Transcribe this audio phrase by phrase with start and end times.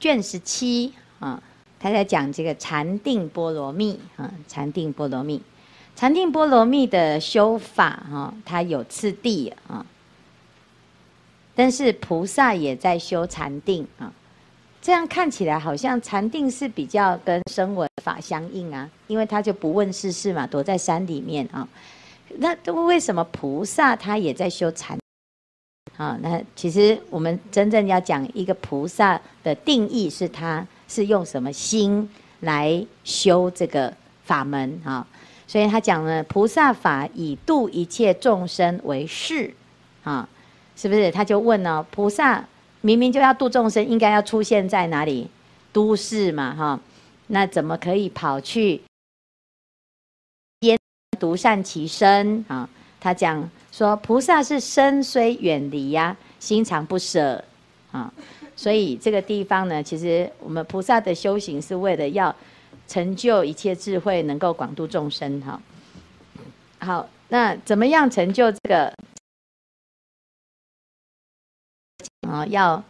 [0.00, 1.40] 卷十七啊，
[1.78, 5.40] 他在讲这个禅定波罗蜜啊，禅定波罗蜜，
[5.94, 9.84] 禅定波罗蜜的修法哈，它有次第啊，
[11.54, 14.10] 但是菩萨也在修禅定啊。
[14.82, 21.68] 这样看起来好像禅定是比较跟声闻法相应啊，因为他就不问世事嘛，躲在山里面啊。
[22.38, 22.56] 那
[22.86, 24.98] 为什么菩萨他也在修禅？
[26.00, 32.08] 啊，那其实我们真正要讲一个菩萨的定义，是他是用什么心
[32.40, 33.92] 来修这个
[34.24, 35.06] 法门啊？
[35.46, 39.52] 所以他讲呢，菩萨法以度一切众生为事
[40.02, 40.26] 啊，
[40.74, 41.10] 是不是？
[41.10, 42.42] 他就问呢，菩萨。
[42.82, 45.28] 明明就要度众生，应该要出现在哪里？
[45.70, 46.80] 都市嘛，哈，
[47.26, 48.80] 那怎么可以跑去
[50.60, 50.78] 边
[51.18, 52.66] 独善其身啊？
[52.98, 57.42] 他讲说，菩萨是身虽远离呀，心常不舍
[57.90, 58.12] 啊。
[58.54, 62.34] 所以这个地方呢，其实我们菩萨的修行是为了要
[62.86, 65.40] 成就一切智慧，能够广度众生。
[65.40, 65.58] 哈，
[66.80, 68.92] 好，那怎么样成就这个？
[72.28, 72.84] 啊，要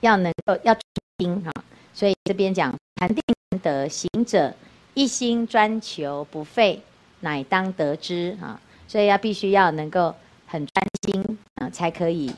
[0.00, 0.76] 要能够要
[1.18, 1.52] 听哈，
[1.94, 3.22] 所以这边讲禅定
[3.62, 4.52] 得行者
[4.94, 6.82] 一心专求不废，
[7.20, 8.60] 乃当得之哈。
[8.88, 10.14] 所以要必须要能够
[10.52, 12.30] 很专心啊，才可以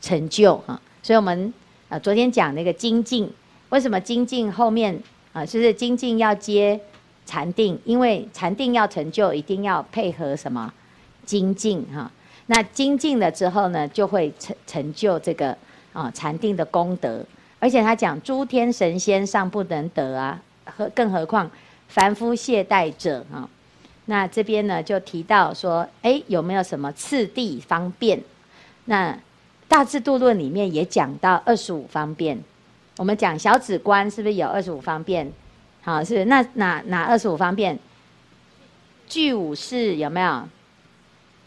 [0.00, 0.80] 成就哈。
[1.00, 1.54] 所以我们
[1.88, 3.30] 啊昨天讲那个精进，
[3.68, 5.00] 为什么精进后面
[5.32, 6.80] 啊，就是精进要接
[7.24, 7.78] 禅定？
[7.84, 10.74] 因为禅定要成就，一定要配合什么
[11.24, 12.10] 精进哈。
[12.46, 15.56] 那精进了之后呢，就会成成就这个。
[15.92, 17.24] 啊，禅定的功德，
[17.58, 21.50] 而且他讲诸天神仙尚不能得啊，何更何况
[21.88, 23.48] 凡夫懈怠者啊？
[24.06, 28.22] 那这边呢就提到说，哎，有没有什么次第方便？
[28.86, 29.18] 那
[29.68, 32.38] 大智度论里面也讲到二十五方便。
[32.96, 35.30] 我们讲小指观是不是有二十五方便？
[35.82, 37.78] 好，是，那哪哪二十五方便？
[39.08, 40.48] 具五事有没有？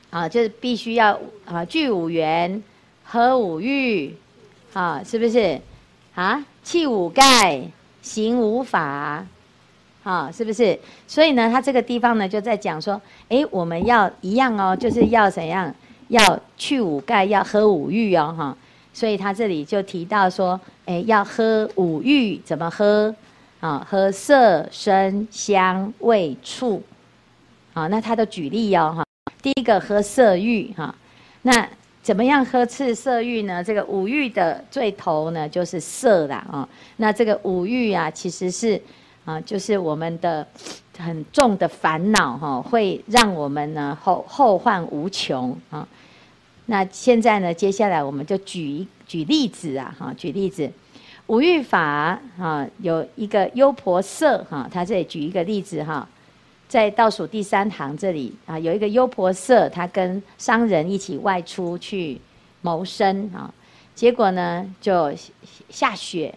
[0.09, 2.63] 啊，就是必须要啊，具五缘，
[3.03, 4.15] 合五欲。
[4.73, 5.59] 啊，是不是？
[6.13, 7.63] 啊，器五盖，
[8.01, 9.25] 行五法，
[10.09, 10.79] 啊，是不是？
[11.05, 15.71] 所以呢，他这个地方呢，就在讲说，哎，我们要一样哦，就是要怎样？
[16.07, 18.57] 要去五盖，要喝五欲哦，哈。
[18.91, 23.13] 所以他这里就提到说，哎，要喝五欲，怎么喝？
[23.59, 26.81] 啊，喝色、声、香、味、触。
[27.75, 29.05] 啊，那他都举例哦，哈。
[29.43, 30.95] 第一个喝色欲，哈，
[31.43, 31.69] 那。
[32.01, 33.63] 怎么样呵斥色欲呢？
[33.63, 36.67] 这个五欲的最头呢，就是色啦啊。
[36.95, 38.81] 那这个五欲啊，其实是
[39.25, 40.47] 啊，就是我们的
[40.97, 45.87] 很重的烦恼哈，会让我们呢后后患无穷啊。
[46.65, 50.71] 那现在呢，接下来我们就举举例子啊哈，举例子，
[51.27, 56.07] 五欲法啊，有一个优婆塞哈，他这里举一个例子哈。
[56.67, 62.21] 在倒数第三行这里啊，有一个优婆塞，他跟商人一起外出去
[62.61, 63.51] 谋生啊，
[63.95, 65.11] 结果呢就
[65.69, 66.31] 下雪，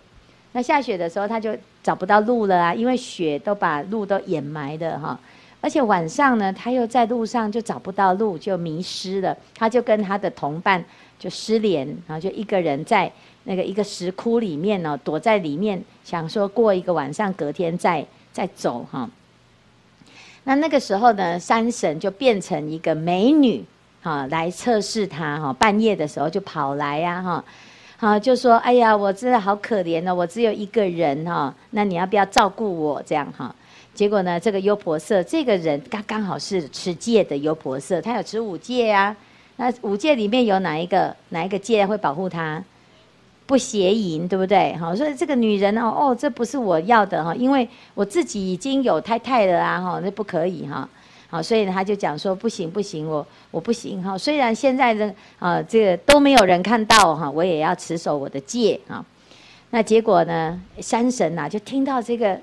[0.53, 5.19] 那下雪的时候他就找不到路了啊，因为雪都把路都掩埋的哈，
[5.61, 10.85] 而且晚上呢他又在路上就找不到路，就迷失了，他就跟他的同伴
[11.19, 13.11] 就失联，然后就一个人在
[13.45, 19.11] 那个一个石窟里面呢，躲在里面，想说过一个晚上，隔天再再走哈。
[20.45, 23.65] 那那个时候呢，山神就变成一个美女，
[24.03, 27.45] 哈，来测试他，哈，半夜的时候就跑来呀，哈，
[28.03, 33.55] 好就说，哎呀，我真的好可怜哦，我只有一个人，哈，那你要不要照顾我这样，哈？
[33.95, 39.15] 结果呢，这个优婆塞这个人刚刚好是持戒的优婆塞，他有持五戒呀，
[39.55, 42.61] 那五戒里面有哪一个哪一个戒会保护他？
[43.47, 44.75] 不邪淫，对不对？
[44.81, 50.89] 哈，所以这个女人哦，哦，这不是我要的哈，因为我自己已经有太太了啊，哈，那不可以哈，
[51.33, 54.19] 好，所以他就讲说不行不行，我我不行哈。
[54.19, 59.03] 虽然现在的啊，这个都没有人看到哈，我也要持守我的戒啊。
[59.71, 62.39] 那结果呢，山神呐就听到这个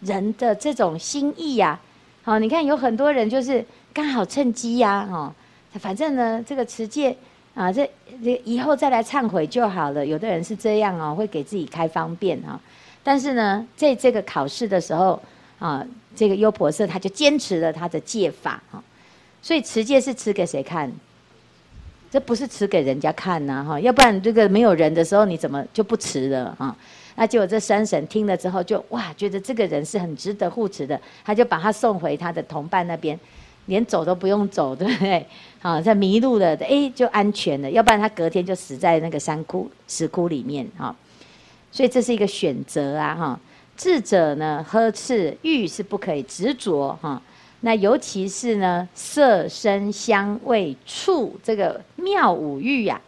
[0.00, 1.80] 人的这种心意呀，
[2.22, 3.64] 好，你看有很多人就是
[3.94, 5.34] 刚好趁机呀，哈，
[5.80, 7.16] 反正呢这个持戒。
[7.54, 7.90] 啊，这
[8.22, 10.06] 这以后再来忏悔就好了。
[10.06, 12.60] 有的人是这样哦，会给自己开方便啊。
[13.02, 15.20] 但是呢，在这个考试的时候
[15.58, 15.84] 啊，
[16.16, 18.82] 这个优婆塞他就坚持了他的戒法哈。
[19.42, 20.92] 所以持戒是持给谁看？
[22.10, 26.74] 这不是持给人家看呐哈，要不然这个没有人的时候你怎么就不持了哈？
[27.16, 33.18] 那结果这三神听了之后就哇，觉得这个人是很值得护持的，他就把他送回他的同伴那边。
[33.66, 35.26] 连走都不用走，对不对？
[35.60, 37.70] 好，在迷路了，哎，就安全了。
[37.70, 40.66] 要不然他隔天就死在那个山窟石窟里面。
[40.78, 40.96] 哈，
[41.70, 43.40] 所以这是一个选择啊哈。
[43.78, 47.22] 智者呢，呵斥欲是不可以执着哈。
[47.60, 53.00] 那尤其是呢，色声香味触这个妙五欲呀，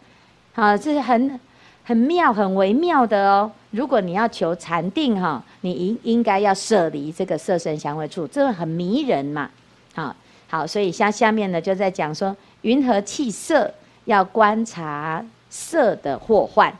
[0.55, 1.39] 啊，这是很
[1.83, 3.51] 很妙、很微妙的哦。
[3.71, 9.49] 如果你要求禅定哈，你应应该要舍离这个色声香味触，这个很迷人嘛。
[9.93, 10.15] 好，
[10.47, 13.73] 好，所以像下面呢，就在讲说，云何弃色，
[14.05, 16.73] 要观察色的祸患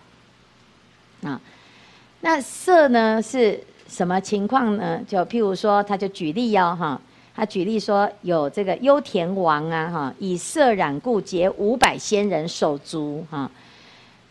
[1.23, 1.39] 啊。
[2.23, 3.59] 那色呢是
[3.91, 5.03] 什么情况呢？
[5.05, 7.01] 就譬如说，他就举例哦，哈。
[7.33, 13.49] 他举例说，有这个优田王啊，哈，以色染故结五百仙人手足，哈，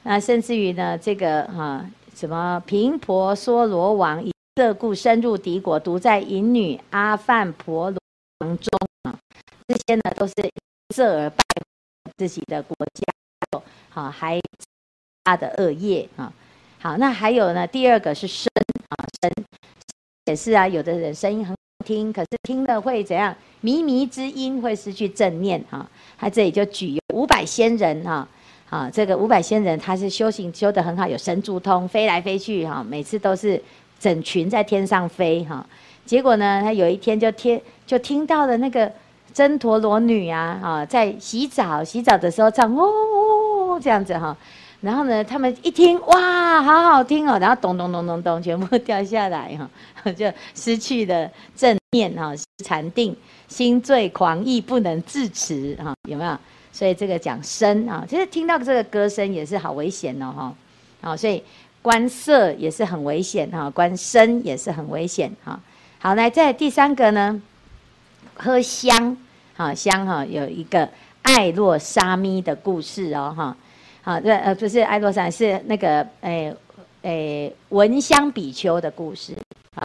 [0.02, 1.84] 那甚至于呢，这个哈，
[2.14, 7.98] 什么频婆娑罗王以色故深入敌国，独在淫女阿梵婆罗
[8.40, 8.68] 王中
[9.04, 9.18] 啊，
[9.66, 10.34] 这些呢都是
[10.94, 11.42] 色而败
[12.18, 14.38] 自己的国家，好，还
[15.24, 16.30] 他的恶业啊，
[16.82, 18.48] 好，那还有呢，第二个是声
[18.88, 19.30] 啊，声
[20.24, 21.56] 也是啊，有的人声音很好。
[21.84, 23.34] 听，可是听了会怎样？
[23.62, 25.86] 靡靡之音会失去正念哈。
[26.18, 28.26] 他这里就举五百仙人哈，
[28.70, 33.62] 啊，这个五百仙人他是修行修得很好，有神足通，飞来飞去哈，每次都是
[33.98, 35.66] 整群在天上飞哈。
[36.06, 38.90] 结果呢，他有一天就听就听到了那个
[39.34, 44.34] 真陀罗女啊，啊，在洗澡，洗澡的时候唱哦，哦，哦这样子哈。
[44.80, 52.32] 然后呢，他们一听，哇，好好听哦，然后咚咚咚咚咚，全部掉下来哈， 就失去了正念哈，
[52.64, 53.14] 禅定，
[53.46, 56.38] 心醉狂意，不能自持哈，有没有？
[56.72, 60.54] 所以这个讲声啊，其实听到这个歌声也是好危险哦哈，
[61.02, 61.42] 好，所以
[61.82, 65.60] 观色也是很危险哈，观声也是很危险哈。
[65.98, 67.42] 好，来再第三个呢，
[68.34, 69.16] 喝香，
[69.54, 70.88] 好香哈，有一个
[71.20, 73.54] 爱洛沙弥的故事哦哈。
[74.02, 76.56] 好，对，呃，不是爱洛沙，是那个，诶、欸，
[77.02, 79.34] 诶、闻香比丘的故事。
[79.74, 79.84] 啊，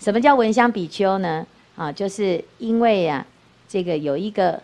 [0.00, 1.46] 什么叫闻香比丘呢？
[1.76, 3.24] 啊，就是因为啊，
[3.68, 4.60] 这个有一个，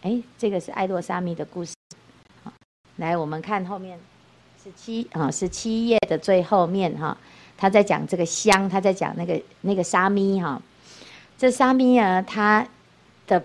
[0.00, 1.74] 诶、欸，这个是爱洛沙弥的故事。
[2.42, 2.50] 好，
[2.96, 3.98] 来，我们看后面
[4.64, 7.16] 十七啊，十七页的最后面哈，
[7.56, 10.60] 他在讲这个香，他在讲那个那个沙弥哈。
[11.36, 12.66] 这沙弥啊，他
[13.26, 13.38] 的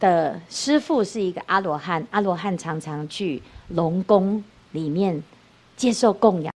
[0.00, 3.42] 的师父是一个阿罗汉，阿罗汉常常去。
[3.74, 5.22] 龙宫里面
[5.76, 6.50] 接受供养，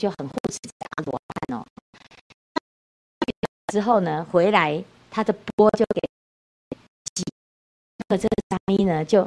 [0.00, 0.58] 就很护持
[0.96, 1.64] 阿罗汉哦。
[3.68, 6.00] 之后呢，回来他的钵就给
[7.14, 7.22] 洗，
[8.08, 9.22] 可这个沙弥呢就，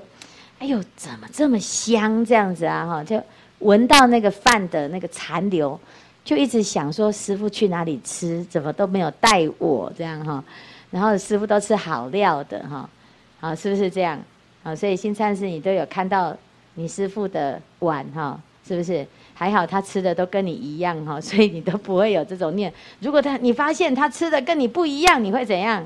[0.57, 2.85] 哎呦，怎么这么香这样子啊？
[2.85, 3.23] 哈，就
[3.59, 5.79] 闻到那个饭的那个残留，
[6.25, 10.43] 就一直想说师父去哪里吃，怎么都没有带我这样哈。
[10.91, 12.89] 然后师父都吃好料的哈，
[13.39, 14.19] 啊，是不是这样？
[14.63, 16.35] 啊，所以新禅师你都有看到。
[16.75, 19.67] 你师父的碗哈，是不是还好？
[19.67, 22.71] 他吃的都跟你一样哈，所以你都不会有这种念。
[23.01, 25.85] 如果他你发现他吃的跟你不一样，你会怎样？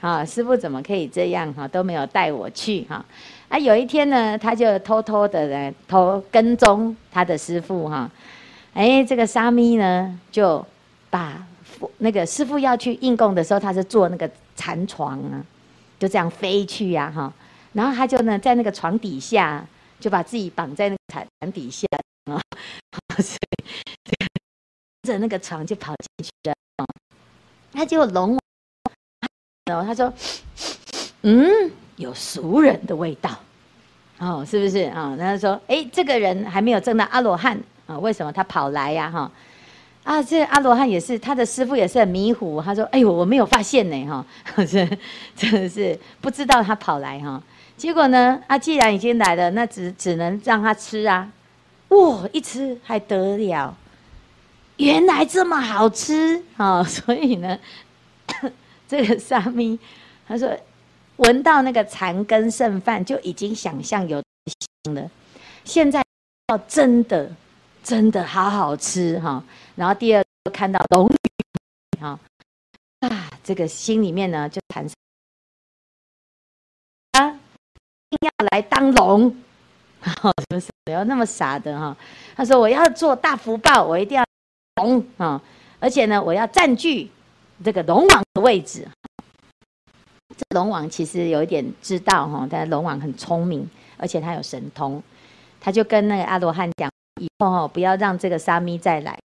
[0.00, 1.66] 好，师父怎么可以这样哈？
[1.66, 3.02] 都没有带我去哈。
[3.48, 8.10] 啊，有一天呢，他就偷偷的来偷跟踪他的师父哈。
[8.74, 10.62] 哎，这个沙弥呢，就
[11.08, 11.42] 把
[11.98, 15.40] 那个师父要去应供的时候，他是坐那个禅床啊，
[15.98, 17.32] 就这样飞去呀哈。
[17.72, 19.64] 然后他就呢，在那个床底下，
[20.00, 21.00] 就把自己绑在那个
[21.38, 21.86] 床底下
[22.30, 22.40] 啊，
[23.22, 23.36] 所
[24.20, 24.26] 以
[25.06, 26.54] 着那个床就跑进去了。
[27.72, 28.36] 他就龙，
[29.66, 30.12] 然后他说
[31.22, 33.30] ：“嗯，有熟人的味道，
[34.18, 39.10] 哦，是不是啊？”然后说：“哎，这个人还没有证到阿罗汉啊，为什么他跑来呀？
[39.10, 39.30] 哈，
[40.08, 42.62] 啊，这阿罗汉也是他的师父，也是很迷糊。
[42.62, 44.24] 他说：‘哎呦，我没有发现呢，哈，
[44.64, 44.88] 这
[45.36, 47.42] 真的是不知道他跑来哈。’
[47.76, 48.40] 结果呢？
[48.46, 51.30] 啊，既然已经来了，那只只能让他吃啊！
[51.88, 53.76] 哇，一吃还得了，
[54.78, 56.84] 原来这么好吃啊、哦！
[56.88, 57.58] 所以呢，
[58.88, 59.78] 这个沙弥
[60.26, 60.50] 他说，
[61.16, 64.22] 闻到那个残羹剩饭就已经想象有
[64.84, 65.10] 香了。
[65.64, 66.02] 现在
[66.48, 67.30] 要真的
[67.84, 69.44] 真的好好吃哈、
[69.78, 72.18] 然后第二看到龙女哈
[73.00, 74.94] 啊，这个心里面呢就产生。
[78.10, 79.26] 一定要来当龙，
[80.22, 81.94] 哦，什么不要那么傻的哈？
[82.34, 84.24] 他说：“我要做大福报，我一定要
[84.82, 85.40] 龙啊！
[85.78, 87.10] 而且呢，我要占据
[87.62, 88.88] 这个龙王的位置。”
[90.34, 93.68] 这龙王其实有一点知道哈，但龙王很聪明，
[93.98, 95.02] 而且他有神通，
[95.60, 99.20] 他就跟那个阿罗汉讲：“以后哈，不要让这个沙弥再来，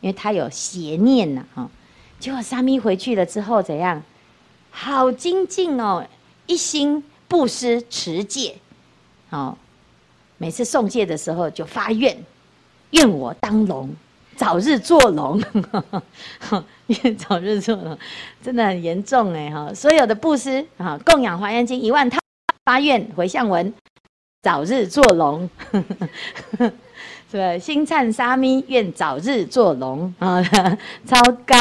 [0.00, 1.70] 因为他有邪念呐！”哈，
[2.18, 4.02] 结果沙弥回去了之后怎样？
[4.70, 6.06] 好精进哦，
[6.46, 7.02] 一心。
[7.30, 8.56] 布施持戒，
[9.28, 9.56] 好，
[10.36, 12.24] 每次送戒的时候就发愿，
[12.90, 13.88] 愿我当龙，
[14.34, 15.40] 早日做龙，
[16.88, 17.96] 愿早日做龙，
[18.42, 19.72] 真的很严重哎哈！
[19.72, 22.18] 所有的布施啊，供养华严经一万套，
[22.64, 23.72] 发愿回向文，
[24.42, 25.48] 早日做龙，
[27.30, 27.56] 是吧？
[27.58, 30.42] 星灿沙弥愿早日做龙啊，
[31.06, 31.54] 超高，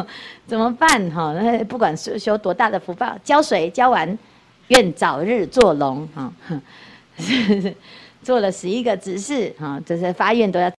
[0.46, 1.32] 怎么办哈？
[1.32, 4.18] 那不管修修多大的福报，浇水浇完，
[4.68, 6.32] 愿早日做龙哈。
[8.22, 10.70] 做了十一个执事啊，这些发愿都要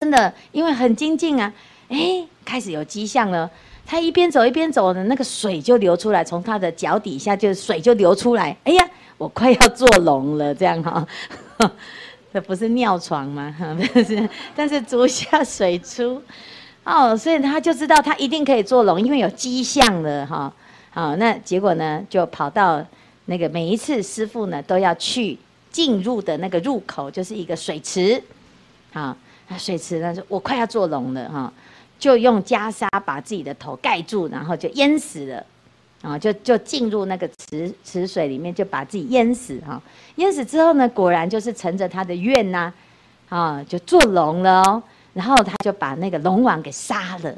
[0.00, 1.52] 真的，因为很精进啊，
[1.88, 3.50] 哎，开始有迹象了。
[3.84, 8.56] 他一边走一边走的那个水就流出来，从他的脚底下就水就流出来。
[8.62, 8.90] 哎呀，
[9.22, 11.06] 我快要做龙了，这样哈，
[12.32, 13.54] 这不是尿床吗？
[13.92, 16.20] 不是，但是足下水出
[16.82, 20.52] 哦，所以他就知道他一定可以做龙，因为有迹象了哈。
[20.90, 22.84] 好，那结果呢，就跑到。
[23.26, 25.38] 那个每一次师傅呢都要去
[25.70, 28.20] 进入的那个入口，就是一个水池，
[28.92, 29.16] 啊，
[29.56, 31.50] 水池呢，我快要做龙了哈，
[32.00, 35.46] 就用袈裟把自己的头盖住，然后就淹死了，
[36.02, 39.80] 啊，就就进入那个池池水里面，就把自己淹死哈，
[40.16, 42.72] 淹死之后呢，果然就是乘着他的愿呐，
[43.28, 44.82] 啊，就做龙了哦，
[45.14, 47.32] 然后他就把那个龙王给杀了，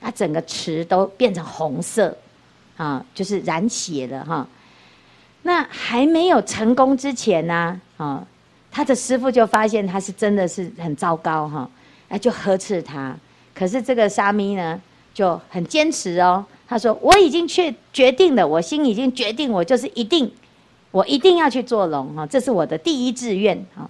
[0.00, 2.16] 啊，整个池都变成红色，
[2.76, 4.44] 啊，就是染血了哈。
[5.42, 8.26] 那还没有成功之前呢，啊，
[8.72, 11.70] 他的师父就发现他是真的是很糟糕哈，
[12.08, 13.14] 哎，就呵斥他。
[13.54, 14.80] 可是这个沙弥呢，
[15.14, 16.44] 就很坚持哦。
[16.72, 20.32] 他说：“我已经确决定了，我心已经决定，我就是一定，
[20.90, 23.88] 我一定要去做龙哈，这是我的第一志愿哈。”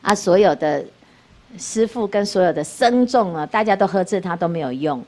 [0.00, 0.82] 啊，所有的
[1.58, 5.04] 师父跟所有的僧众啊，大家都呵斥他都没有用，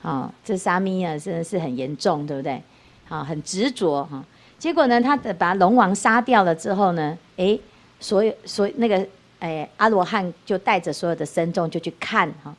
[0.00, 2.62] 啊，这沙弥啊真的是很严重，对不对？
[3.10, 4.24] 啊，很执着哈。
[4.58, 7.58] 结果呢，他把龙王杀掉了之后呢，哎，
[8.00, 9.06] 所有所那个
[9.40, 12.54] 哎阿罗汉就带着所有的僧众就去看哈，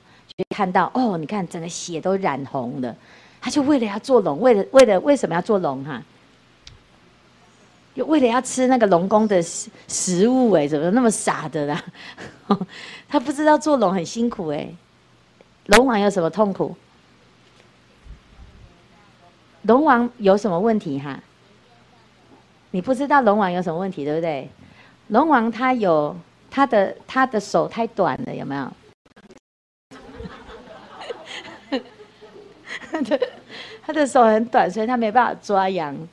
[0.49, 2.95] 看到哦，你看整个血都染红了，
[3.39, 6.01] 他就为了要做龙，为了为了为什么要做龙哈？
[7.95, 11.81] 就为了要吃那个龙宫的食食物哎，怎么那么傻的啦？
[13.07, 14.67] 他不知道做龙很辛苦哎，
[15.67, 16.75] 龙王有什么痛苦？
[19.61, 21.17] 龙王有什么问题哈？
[22.71, 24.49] 你不知道龙王有什么问题，对不对？
[25.07, 26.13] 龙王他有
[26.51, 28.69] 他的他的手太短了，有没有？
[33.85, 35.95] 他的手很短，所以他没办法抓羊。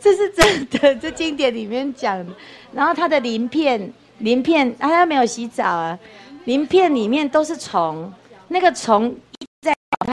[0.00, 2.24] 这是真的，这经典里面讲。
[2.72, 5.98] 然后他的鳞片，鳞片，他他没有洗澡啊，
[6.44, 8.12] 鳞片里面都是虫，
[8.48, 10.12] 那个虫一直在咬他。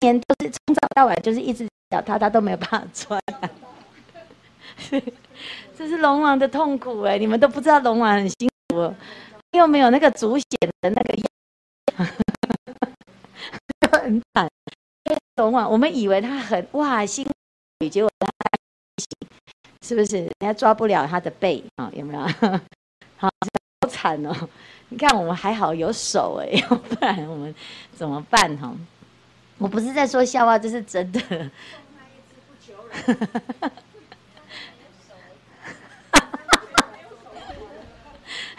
[0.00, 3.18] 天都是从早到晚就是一直咬他，他都没有办法抓。
[5.78, 8.94] 这是龙王的痛苦哎，你们都不知道龙王很辛苦，
[9.54, 10.42] 又没有那个足癬
[10.80, 12.10] 的那个，样
[14.02, 14.48] 很惨。
[15.36, 18.28] 龙王，我们以为他很哇辛苦，结果他
[19.86, 20.16] 是不是？
[20.18, 21.90] 人家抓不了他的背啊？
[21.94, 22.20] 有没有？
[23.16, 23.30] 好
[23.88, 24.48] 惨哦！
[24.90, 27.54] 你看我们还好有手哎，要 不然我们
[27.94, 28.72] 怎么办哈？
[29.58, 31.50] 我不是在说笑话，这是真的。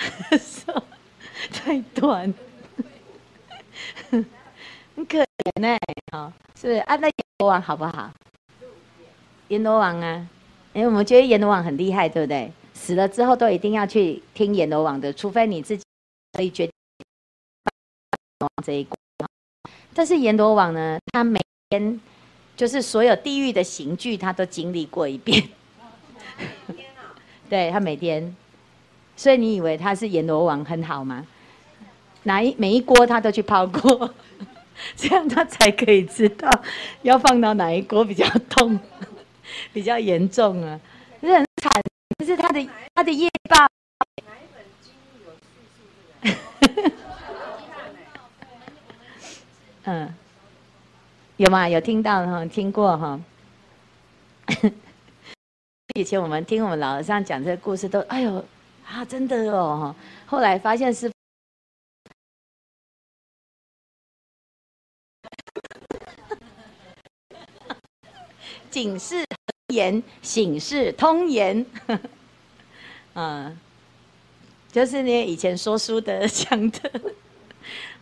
[1.51, 2.33] 太短，
[4.09, 5.77] 很可怜呢。
[6.11, 6.79] 好，是不是？
[6.79, 8.11] 啊，那阎罗王好不好？
[9.49, 10.27] 阎罗王啊，
[10.73, 12.51] 因为我们觉得阎罗王很厉害，对不对？
[12.73, 15.83] 死了之后都一定要去听阎罗王的，除非你自己
[16.33, 16.73] 可以决定
[18.63, 18.97] 这一关。
[19.93, 21.99] 但是阎罗王呢，他每天
[22.55, 25.49] 就是所有地狱的刑具，他都经历过一遍。
[27.49, 28.35] 对，他每天，
[29.15, 31.25] 所以你以为他是阎罗王很好吗？
[32.23, 34.13] 哪一每一锅他都去泡过，
[34.97, 36.49] 这样他才可以知道
[37.03, 38.79] 要放到哪一锅比较痛，
[39.71, 40.79] 比较严重啊，
[41.21, 41.71] 是很惨。
[42.19, 43.67] 就是他的他的业报。
[49.83, 50.11] 嗯，
[51.37, 51.69] 有吗？
[51.69, 52.43] 有听到哈？
[52.45, 53.19] 听过哈？
[55.93, 58.43] 以前我们听我们老和尚讲这个故事都，都哎呦
[58.87, 59.93] 啊，真的哦！
[60.25, 61.11] 后来发现是
[68.69, 69.25] 警示
[69.73, 71.65] 言，醒示通言。
[73.15, 73.57] 嗯，
[74.71, 76.91] 就是那以前说书的 讲的。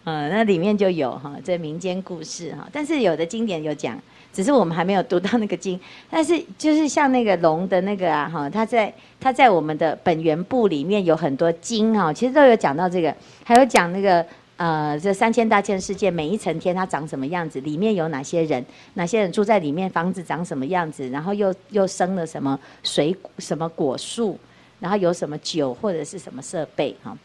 [0.05, 2.67] 嗯， 那里面就有哈，这民间故事哈。
[2.71, 3.97] 但是有的经典有讲，
[4.33, 5.79] 只是我们还没有读到那个经。
[6.09, 14.25] 但是就是像那个龙的那个啊哈，它在它在我们的本源部里面有很多经哈，其实都有讲到这个，还有讲那个
[14.57, 18.63] 呃这三千大千世界每一层天它长什么样子，里面有哪些人，
[18.95, 24.37] 哪些人住在里面，房子长什么样子，然后又又生了什么水什么果树，
[24.79, 27.17] 然后有什么酒或者是什么设备哈。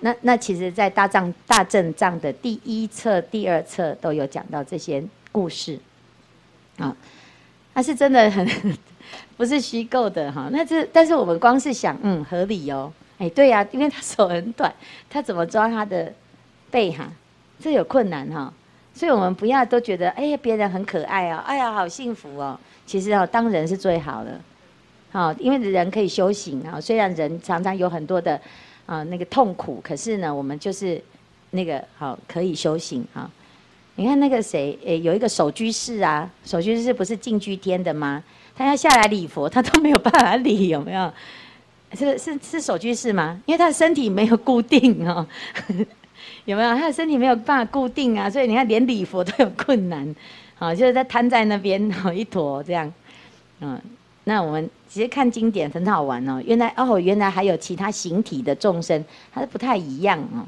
[0.00, 5.78] 那那其实，在大藏大正藏的第一册、第二册都有讲到这些故事，
[6.76, 6.94] 啊，
[7.72, 8.46] 它是真的很
[9.38, 10.50] 不是虚构的哈。
[10.52, 14.70] 那这但是我们光是想，嗯，合理哦，哎，对呀，因为他手很短，
[15.08, 16.12] 他怎么抓他的
[16.70, 17.10] 背哈？
[17.58, 18.52] 这有困难哈。
[18.92, 22.58] 所以我们不要都觉得，哎呀，别人很可爱哦，哎呀，好幸福哦。
[22.84, 24.38] 其实哦，当人是最好的，
[25.10, 26.78] 好，因为人可以修行啊。
[26.78, 28.38] 虽然人常常有很多的。
[28.86, 31.02] 啊，那个痛苦，可是呢，我们就是
[31.50, 33.28] 那个好可以修行啊。
[33.96, 38.22] 你看那个谁，诶，有一个守居士啊，守居士不是净居天的吗？
[38.54, 41.12] 他要下来礼佛，他都没有办法礼，有没有？
[41.94, 43.40] 是是是守居士吗？
[43.46, 45.26] 因为他的身体没有固定哦，
[46.44, 46.74] 有没有？
[46.74, 50.14] 他的身体没有办法固定啊，所以你看连礼佛都有困难，
[50.56, 52.92] 好，就是在瘫在那边，好一坨这样，
[53.60, 53.80] 嗯。
[54.28, 60.42] 那我们其实看经典很好玩哦，原来哦，原来还有其他形体的众生，它是不太一样哦。